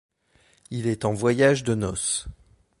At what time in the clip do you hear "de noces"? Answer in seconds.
1.63-2.25